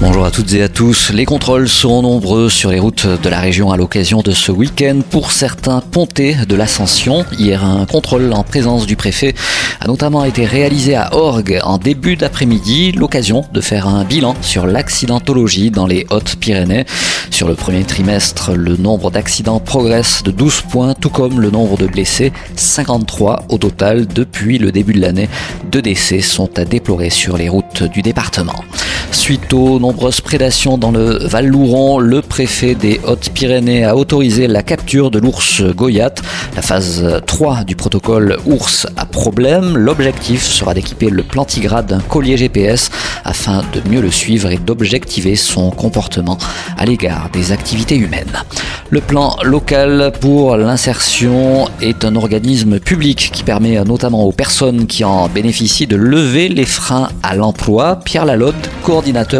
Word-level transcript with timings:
Bonjour 0.00 0.24
à 0.24 0.30
toutes 0.30 0.52
et 0.52 0.62
à 0.62 0.68
tous. 0.68 1.10
Les 1.10 1.24
contrôles 1.24 1.68
seront 1.68 2.02
nombreux 2.02 2.48
sur 2.50 2.70
les 2.70 2.78
routes 2.78 3.08
de 3.08 3.28
la 3.28 3.40
région 3.40 3.72
à 3.72 3.76
l'occasion 3.76 4.20
de 4.20 4.30
ce 4.30 4.52
week-end 4.52 5.00
pour 5.10 5.32
certains 5.32 5.80
pontés 5.80 6.36
de 6.48 6.54
l'Ascension. 6.54 7.24
Hier, 7.36 7.64
un 7.64 7.84
contrôle 7.84 8.32
en 8.32 8.44
présence 8.44 8.86
du 8.86 8.94
préfet 8.94 9.34
a 9.80 9.88
notamment 9.88 10.24
été 10.24 10.46
réalisé 10.46 10.94
à 10.94 11.16
Orgue 11.16 11.58
en 11.64 11.78
début 11.78 12.14
d'après-midi, 12.14 12.92
l'occasion 12.92 13.44
de 13.52 13.60
faire 13.60 13.88
un 13.88 14.04
bilan 14.04 14.36
sur 14.40 14.68
l'accidentologie 14.68 15.72
dans 15.72 15.88
les 15.88 16.06
Hautes-Pyrénées. 16.10 16.86
Sur 17.32 17.48
le 17.48 17.56
premier 17.56 17.82
trimestre, 17.82 18.52
le 18.54 18.76
nombre 18.76 19.10
d'accidents 19.10 19.58
progresse 19.58 20.22
de 20.22 20.30
12 20.30 20.62
points, 20.70 20.94
tout 20.94 21.10
comme 21.10 21.40
le 21.40 21.50
nombre 21.50 21.76
de 21.76 21.86
blessés, 21.86 22.32
53 22.54 23.46
au 23.48 23.58
total 23.58 24.06
depuis 24.06 24.58
le 24.58 24.70
début 24.70 24.92
de 24.92 25.00
l'année. 25.00 25.28
Deux 25.72 25.82
décès 25.82 26.20
sont 26.20 26.56
à 26.56 26.64
déplorer 26.64 27.10
sur 27.10 27.36
les 27.36 27.48
routes 27.48 27.82
du 27.82 28.02
département. 28.02 28.62
Suite 29.10 29.52
aux 29.52 29.78
nombreuses 29.78 30.20
prédations 30.20 30.78
dans 30.78 30.90
le 30.90 31.18
Val-Louron, 31.26 31.98
le 31.98 32.22
préfet 32.22 32.74
des 32.74 33.00
Hautes-Pyrénées 33.06 33.84
a 33.84 33.96
autorisé 33.96 34.46
la 34.46 34.62
capture 34.62 35.10
de 35.10 35.18
l'ours 35.18 35.62
Goyat. 35.62 36.14
La 36.56 36.62
phase 36.62 37.20
3 37.26 37.64
du 37.64 37.74
protocole 37.74 38.38
ours 38.46 38.86
à 38.96 39.06
problème. 39.06 39.76
L'objectif 39.76 40.42
sera 40.42 40.74
d'équiper 40.74 41.10
le 41.10 41.22
plantigrade 41.22 41.86
d'un 41.86 42.00
collier 42.00 42.36
GPS 42.36 42.90
afin 43.24 43.62
de 43.72 43.88
mieux 43.90 44.00
le 44.00 44.10
suivre 44.10 44.50
et 44.50 44.58
d'objectiver 44.58 45.36
son 45.36 45.70
comportement 45.70 46.38
à 46.76 46.84
l'égard 46.84 47.28
des 47.32 47.52
activités 47.52 47.96
humaines. 47.96 48.42
Le 48.90 49.00
plan 49.00 49.36
local 49.42 50.12
pour 50.18 50.56
l'insertion 50.56 51.68
est 51.82 52.04
un 52.06 52.16
organisme 52.16 52.80
public 52.80 53.30
qui 53.34 53.42
permet 53.42 53.82
notamment 53.84 54.24
aux 54.24 54.32
personnes 54.32 54.86
qui 54.86 55.04
en 55.04 55.28
bénéficient 55.28 55.86
de 55.86 55.96
lever 55.96 56.48
les 56.48 56.64
freins 56.64 57.08
à 57.22 57.34
l'emploi. 57.34 58.00
Pierre 58.02 58.24
Lalode, 58.24 58.54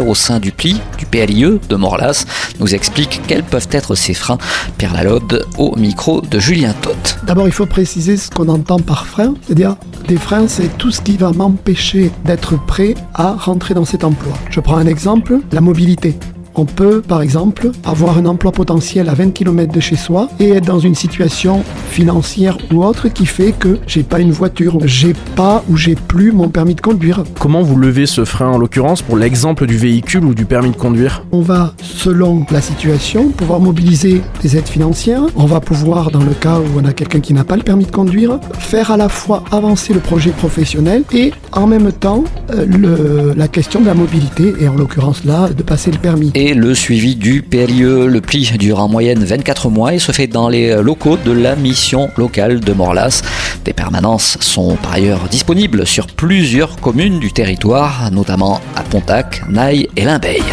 au 0.05 0.15
sein 0.15 0.39
du 0.39 0.51
PLI, 0.51 0.79
du 0.97 1.05
PLIE 1.05 1.59
de 1.69 1.75
Morlas, 1.75 2.25
nous 2.59 2.73
explique 2.73 3.21
quels 3.27 3.43
peuvent 3.43 3.67
être 3.71 3.93
ces 3.93 4.13
freins. 4.13 4.37
Pierre 4.77 4.93
Lalode 4.93 5.45
au 5.57 5.75
micro 5.75 6.21
de 6.21 6.39
Julien 6.39 6.73
Todt. 6.81 7.17
D'abord, 7.25 7.45
il 7.45 7.51
faut 7.51 7.65
préciser 7.65 8.15
ce 8.15 8.29
qu'on 8.29 8.47
entend 8.47 8.79
par 8.79 9.05
frein, 9.05 9.33
c'est-à-dire 9.45 9.75
des 10.07 10.15
freins, 10.15 10.47
c'est 10.47 10.77
tout 10.77 10.91
ce 10.91 11.01
qui 11.01 11.17
va 11.17 11.31
m'empêcher 11.31 12.09
d'être 12.23 12.55
prêt 12.65 12.95
à 13.13 13.33
rentrer 13.33 13.73
dans 13.73 13.85
cet 13.85 14.03
emploi. 14.03 14.33
Je 14.49 14.61
prends 14.61 14.77
un 14.77 14.87
exemple, 14.87 15.39
la 15.51 15.61
mobilité. 15.61 16.15
On 16.61 16.65
peut, 16.65 16.99
par 16.99 17.21
exemple, 17.21 17.71
avoir 17.85 18.17
un 18.17 18.25
emploi 18.25 18.51
potentiel 18.51 19.07
à 19.07 19.13
20 19.13 19.31
km 19.31 19.71
de 19.71 19.79
chez 19.79 19.95
soi 19.95 20.27
et 20.41 20.49
être 20.49 20.65
dans 20.65 20.79
une 20.79 20.93
situation 20.93 21.63
financière 21.89 22.57
ou 22.73 22.83
autre 22.83 23.07
qui 23.07 23.25
fait 23.25 23.53
que 23.53 23.79
j'ai 23.87 24.03
pas 24.03 24.19
une 24.19 24.31
voiture, 24.31 24.77
j'ai 24.83 25.13
pas 25.37 25.63
ou 25.69 25.77
j'ai 25.77 25.95
plus 25.95 26.33
mon 26.33 26.49
permis 26.49 26.75
de 26.75 26.81
conduire. 26.81 27.23
Comment 27.39 27.61
vous 27.61 27.77
levez 27.77 28.07
ce 28.07 28.25
frein 28.25 28.49
en 28.49 28.57
l'occurrence 28.57 29.01
pour 29.01 29.15
l'exemple 29.15 29.67
du 29.67 29.77
véhicule 29.77 30.25
ou 30.25 30.33
du 30.33 30.43
permis 30.43 30.71
de 30.71 30.75
conduire? 30.75 31.23
On 31.31 31.39
va, 31.39 31.75
selon 31.99 32.45
la 32.49 32.61
situation, 32.61 33.29
pouvoir 33.29 33.59
mobiliser 33.59 34.21
des 34.41 34.55
aides 34.55 34.69
financières. 34.69 35.23
On 35.35 35.45
va 35.45 35.59
pouvoir, 35.59 36.11
dans 36.11 36.23
le 36.23 36.33
cas 36.33 36.59
où 36.59 36.79
on 36.79 36.85
a 36.85 36.93
quelqu'un 36.93 37.19
qui 37.19 37.33
n'a 37.33 37.43
pas 37.43 37.57
le 37.57 37.63
permis 37.63 37.85
de 37.85 37.91
conduire, 37.91 38.39
faire 38.57 38.91
à 38.91 38.97
la 38.97 39.09
fois 39.09 39.43
avancer 39.51 39.93
le 39.93 39.99
projet 39.99 40.31
professionnel 40.31 41.03
et 41.11 41.33
en 41.51 41.67
même 41.67 41.91
temps 41.91 42.23
euh, 42.51 43.33
la 43.35 43.47
question 43.49 43.81
de 43.81 43.85
la 43.85 43.93
mobilité 43.93 44.53
et 44.61 44.69
en 44.69 44.75
l'occurrence 44.75 45.25
là 45.25 45.49
de 45.49 45.61
passer 45.61 45.91
le 45.91 45.97
permis. 45.97 46.31
Et 46.35 46.53
le 46.53 46.73
suivi 46.73 47.17
du 47.17 47.41
PLIE, 47.41 47.81
le 47.81 48.21
pli 48.21 48.49
dure 48.57 48.79
en 48.79 48.87
moyenne 48.87 49.23
24 49.23 49.69
mois 49.69 49.93
et 49.93 49.99
se 49.99 50.13
fait 50.13 50.27
dans 50.27 50.47
les 50.47 50.81
locaux 50.81 51.17
de 51.17 51.31
la 51.33 51.57
mission 51.57 52.09
locale 52.17 52.61
de 52.61 52.71
Morlas. 52.71 53.21
Des 53.65 53.73
permanences 53.73 54.37
sont 54.39 54.77
par 54.77 54.93
ailleurs 54.93 55.27
disponibles 55.29 55.85
sur 55.85 56.07
plusieurs 56.07 56.77
communes 56.77 57.19
du 57.19 57.33
territoire, 57.33 58.09
notamment 58.11 58.61
à 58.77 58.83
Pontac, 58.83 59.43
Naï 59.49 59.89
et 59.97 60.05
Limbeil. 60.05 60.43